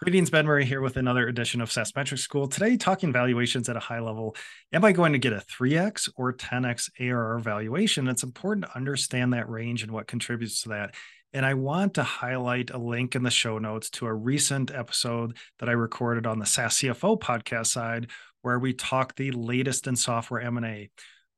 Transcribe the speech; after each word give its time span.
Greetings, 0.00 0.30
Ben 0.30 0.46
Murray 0.46 0.64
here 0.64 0.80
with 0.80 0.96
another 0.96 1.26
edition 1.26 1.60
of 1.60 1.72
SaaS 1.72 1.92
Metrics 1.96 2.22
School. 2.22 2.46
Today, 2.46 2.76
talking 2.76 3.12
valuations 3.12 3.68
at 3.68 3.76
a 3.76 3.80
high 3.80 3.98
level. 3.98 4.36
Am 4.72 4.84
I 4.84 4.92
going 4.92 5.12
to 5.12 5.18
get 5.18 5.32
a 5.32 5.38
3x 5.38 6.08
or 6.16 6.32
10x 6.32 6.88
ARR 7.00 7.40
valuation? 7.40 8.06
It's 8.06 8.22
important 8.22 8.66
to 8.66 8.76
understand 8.76 9.32
that 9.32 9.50
range 9.50 9.82
and 9.82 9.90
what 9.90 10.06
contributes 10.06 10.62
to 10.62 10.68
that. 10.68 10.94
And 11.32 11.44
I 11.44 11.54
want 11.54 11.94
to 11.94 12.04
highlight 12.04 12.70
a 12.70 12.78
link 12.78 13.16
in 13.16 13.24
the 13.24 13.30
show 13.30 13.58
notes 13.58 13.90
to 13.90 14.06
a 14.06 14.14
recent 14.14 14.70
episode 14.70 15.36
that 15.58 15.68
I 15.68 15.72
recorded 15.72 16.28
on 16.28 16.38
the 16.38 16.46
SaaS 16.46 16.76
CFO 16.76 17.18
podcast 17.18 17.66
side, 17.66 18.06
where 18.42 18.60
we 18.60 18.74
talk 18.74 19.16
the 19.16 19.32
latest 19.32 19.88
in 19.88 19.96
software 19.96 20.42
M&A 20.42 20.90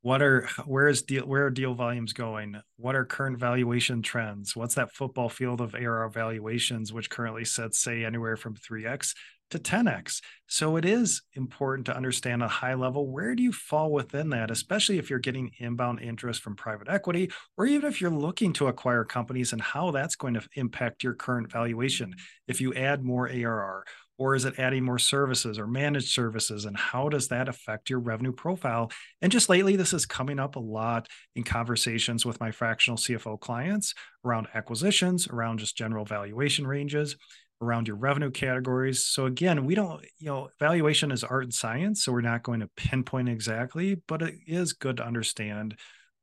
what 0.03 0.23
are 0.23 0.49
where 0.65 0.89
is 0.89 1.03
deal 1.03 1.27
where 1.27 1.47
are 1.47 1.51
deal 1.51 1.75
volumes 1.75 2.13
going? 2.13 2.61
What 2.77 2.95
are 2.95 3.05
current 3.05 3.39
valuation 3.39 4.03
trends? 4.03 4.57
What's 4.57 4.75
that 4.77 4.93
football 4.95 5.29
field 5.29 5.61
of 5.61 5.75
ARR 5.75 6.09
valuations 6.09 6.93
which 6.93 7.11
currently 7.11 7.45
sets 7.45 7.81
say 7.81 8.05
anywhere 8.05 8.37
from 8.37 8.57
3x 8.57 9.15
to 9.51 9.59
10x 9.59 10.21
so 10.47 10.77
it 10.77 10.85
is 10.85 11.23
important 11.35 11.87
to 11.87 11.97
understand 11.97 12.43
at 12.43 12.47
a 12.47 12.49
high 12.49 12.75
level 12.75 13.11
where 13.11 13.35
do 13.35 13.43
you 13.43 13.53
fall 13.53 13.91
within 13.93 14.31
that 14.31 14.51
especially 14.51 14.99
if 14.99 15.11
you're 15.11 15.19
getting 15.19 15.51
inbound 15.59 16.01
interest 16.01 16.43
from 16.43 16.57
private 16.57 16.89
equity 16.89 17.31
or 17.57 17.67
even 17.67 17.89
if 17.89 18.01
you're 18.01 18.11
looking 18.11 18.53
to 18.53 18.69
acquire 18.69 19.05
companies 19.05 19.53
and 19.53 19.61
how 19.61 19.91
that's 19.91 20.17
going 20.17 20.35
to 20.35 20.43
impact 20.55 21.03
your 21.03 21.15
current 21.15 21.51
valuation 21.51 22.15
if 22.49 22.61
you 22.61 22.73
add 22.75 23.05
more 23.05 23.29
ARR 23.29 23.85
or 24.21 24.35
is 24.35 24.45
it 24.45 24.59
adding 24.59 24.85
more 24.85 24.99
services 24.99 25.59
or 25.59 25.67
managed 25.67 26.11
services? 26.11 26.67
And 26.67 26.77
how 26.77 27.09
does 27.09 27.29
that 27.29 27.49
affect 27.49 27.89
your 27.89 28.01
revenue 28.01 28.33
profile? 28.33 28.93
And 29.23 29.33
just 29.33 29.49
lately, 29.49 29.77
this 29.77 29.95
is 29.95 30.05
coming 30.05 30.39
up 30.39 30.57
a 30.57 30.61
lot 30.61 31.09
in 31.35 31.43
conversations 31.43 32.27
with 32.27 32.39
my 32.39 32.51
fractional 32.51 32.99
CFO 32.99 33.41
clients 33.41 33.95
around 34.23 34.49
acquisitions, 34.53 35.27
around 35.27 35.59
just 35.59 35.75
general 35.75 36.05
valuation 36.05 36.67
ranges, 36.67 37.17
around 37.61 37.89
your 37.89 37.97
revenue 37.97 38.31
categories. 38.31 39.05
So 39.05 39.27
again, 39.27 39.65
we 39.65 39.75
don't, 39.75 40.05
you 40.19 40.27
know, 40.27 40.49
valuation 40.59 41.11
is 41.11 41.25
art 41.25 41.45
and 41.45 41.55
science. 41.55 42.05
So 42.05 42.13
we're 42.13 42.21
not 42.21 42.43
going 42.43 42.61
to 42.61 42.71
pinpoint 42.77 43.29
exactly, 43.29 44.01
but 44.09 44.23
it 44.23 44.35
is 44.47 44.73
good 44.73 44.97
to 44.97 45.07
understand 45.07 45.77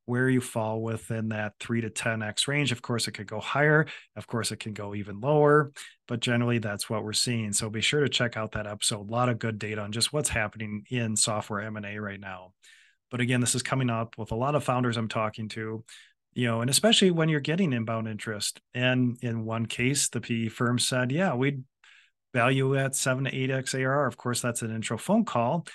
where 0.06 0.30
you 0.30 0.40
fall 0.40 0.82
within 0.82 1.30
that 1.30 1.54
3 1.60 1.82
to 1.82 1.90
10x 1.90 2.48
range. 2.48 2.72
Of 2.72 2.82
course, 2.82 3.08
it 3.08 3.12
could 3.12 3.28
go 3.28 3.42
higher. 3.42 3.86
Of 4.16 4.26
course, 4.26 4.52
it 4.52 4.60
can 4.60 4.74
go 4.74 4.96
even 4.96 5.20
lower, 5.20 5.74
but 6.08 6.22
generally 6.22 6.60
that's 6.60 6.90
what 6.90 7.04
we're 7.04 7.12
seeing. 7.12 7.52
So 7.52 7.70
be 7.70 7.82
sure 7.82 8.00
to 8.00 8.10
check 8.10 8.38
out 8.38 8.54
that 8.54 8.68
episode. 8.68 9.02
A 9.02 9.12
lot 9.12 9.28
of 9.28 9.38
good 9.38 9.60
data 9.60 9.82
on 9.82 9.92
just 9.92 10.14
what's 10.14 10.30
happening 10.30 10.86
in 10.90 11.18
software 11.18 11.62
M&A 11.62 11.98
right 11.98 12.20
now. 12.20 12.54
But 13.12 13.20
again, 13.20 13.42
this 13.42 13.54
is 13.54 13.64
coming 13.64 13.90
up 13.90 14.18
with 14.18 14.32
a 14.32 14.36
lot 14.36 14.56
of 14.56 14.64
founders 14.64 14.96
I'm 14.96 15.10
talking 15.10 15.50
to, 15.50 15.84
you 16.38 16.48
know, 16.48 16.62
and 16.62 16.70
especially 16.70 17.12
when 17.12 17.30
you're 17.30 17.40
getting 17.40 17.74
inbound 17.74 18.08
interest. 18.08 18.62
And 18.74 19.18
in 19.22 19.44
one 19.44 19.66
case, 19.66 20.10
the 20.10 20.22
PE 20.22 20.48
firm 20.48 20.80
said, 20.80 21.12
yeah, 21.12 21.34
we'd 21.34 21.64
value 22.34 22.78
at 22.78 22.96
7 22.96 23.26
to 23.26 23.32
8x 23.32 23.74
ARR. 23.74 24.08
Of 24.08 24.18
course, 24.18 24.42
that's 24.42 24.62
an 24.62 24.74
intro 24.74 24.98
phone 24.98 25.26
call 25.26 25.66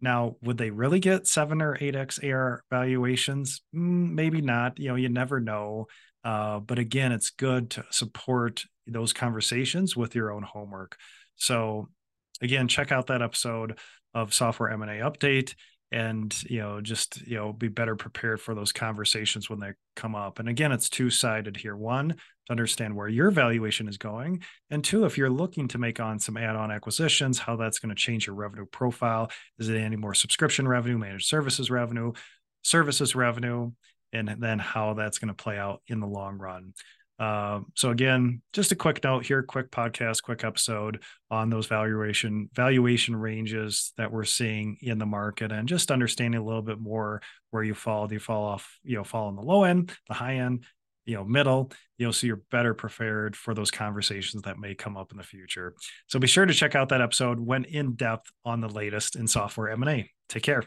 now, 0.00 0.36
would 0.42 0.58
they 0.58 0.70
really 0.70 1.00
get 1.00 1.26
seven 1.26 1.60
or 1.60 1.76
eight 1.80 1.96
X 1.96 2.20
AR 2.22 2.62
valuations? 2.70 3.62
Mm, 3.74 4.12
maybe 4.12 4.40
not. 4.40 4.78
You 4.78 4.88
know, 4.90 4.94
you 4.94 5.08
never 5.08 5.40
know. 5.40 5.86
Uh, 6.22 6.60
but 6.60 6.78
again, 6.78 7.12
it's 7.12 7.30
good 7.30 7.70
to 7.70 7.84
support 7.90 8.64
those 8.86 9.12
conversations 9.12 9.96
with 9.96 10.14
your 10.14 10.32
own 10.32 10.42
homework. 10.42 10.96
So, 11.36 11.88
again, 12.40 12.68
check 12.68 12.92
out 12.92 13.08
that 13.08 13.22
episode 13.22 13.78
of 14.14 14.34
Software 14.34 14.70
M&A 14.70 15.00
Update 15.00 15.54
and 15.90 16.42
you 16.44 16.58
know 16.58 16.80
just 16.80 17.26
you 17.26 17.36
know 17.36 17.52
be 17.52 17.68
better 17.68 17.96
prepared 17.96 18.40
for 18.40 18.54
those 18.54 18.72
conversations 18.72 19.48
when 19.48 19.60
they 19.60 19.72
come 19.96 20.14
up. 20.14 20.38
And 20.38 20.48
again 20.48 20.72
it's 20.72 20.88
two 20.88 21.10
sided 21.10 21.56
here. 21.56 21.76
One 21.76 22.10
to 22.10 22.16
understand 22.50 22.94
where 22.94 23.08
your 23.08 23.30
valuation 23.30 23.88
is 23.88 23.96
going 23.96 24.42
and 24.70 24.82
two 24.82 25.04
if 25.04 25.16
you're 25.16 25.30
looking 25.30 25.68
to 25.68 25.78
make 25.78 26.00
on 26.00 26.18
some 26.18 26.36
add-on 26.36 26.70
acquisitions 26.70 27.38
how 27.38 27.56
that's 27.56 27.78
going 27.78 27.94
to 27.94 28.00
change 28.00 28.26
your 28.26 28.36
revenue 28.36 28.66
profile. 28.66 29.30
Is 29.58 29.68
it 29.68 29.76
any 29.76 29.96
more 29.96 30.14
subscription 30.14 30.68
revenue 30.68 30.98
managed 30.98 31.26
services 31.26 31.70
revenue 31.70 32.12
services 32.62 33.14
revenue 33.14 33.70
and 34.12 34.36
then 34.38 34.58
how 34.58 34.94
that's 34.94 35.18
going 35.18 35.28
to 35.28 35.42
play 35.42 35.58
out 35.58 35.82
in 35.88 36.00
the 36.00 36.06
long 36.06 36.38
run 36.38 36.72
uh, 37.18 37.60
so 37.74 37.90
again, 37.90 38.42
just 38.52 38.70
a 38.70 38.76
quick 38.76 39.02
note 39.02 39.26
here, 39.26 39.42
quick 39.42 39.70
podcast, 39.70 40.22
quick 40.22 40.44
episode 40.44 41.02
on 41.30 41.50
those 41.50 41.66
valuation 41.66 42.48
valuation 42.54 43.16
ranges 43.16 43.92
that 43.96 44.12
we're 44.12 44.24
seeing 44.24 44.78
in 44.82 44.98
the 44.98 45.06
market, 45.06 45.50
and 45.50 45.68
just 45.68 45.90
understanding 45.90 46.40
a 46.40 46.44
little 46.44 46.62
bit 46.62 46.78
more 46.78 47.20
where 47.50 47.64
you 47.64 47.74
fall. 47.74 48.06
Do 48.06 48.14
you 48.14 48.20
fall 48.20 48.44
off? 48.44 48.78
You 48.84 48.96
know, 48.96 49.04
fall 49.04 49.28
on 49.28 49.36
the 49.36 49.42
low 49.42 49.64
end, 49.64 49.92
the 50.06 50.14
high 50.14 50.36
end, 50.36 50.64
you 51.06 51.16
know, 51.16 51.24
middle. 51.24 51.72
You 51.98 52.06
know, 52.06 52.12
so 52.12 52.28
you're 52.28 52.42
better 52.52 52.74
prepared 52.74 53.34
for 53.34 53.52
those 53.52 53.72
conversations 53.72 54.42
that 54.42 54.60
may 54.60 54.76
come 54.76 54.96
up 54.96 55.10
in 55.10 55.18
the 55.18 55.24
future. 55.24 55.74
So 56.06 56.20
be 56.20 56.28
sure 56.28 56.46
to 56.46 56.54
check 56.54 56.76
out 56.76 56.90
that 56.90 57.00
episode. 57.00 57.40
Went 57.40 57.66
in 57.66 57.94
depth 57.94 58.30
on 58.44 58.60
the 58.60 58.68
latest 58.68 59.16
in 59.16 59.26
software 59.26 59.70
M 59.70 59.82
and 59.82 59.90
A. 59.90 60.10
Take 60.28 60.44
care. 60.44 60.62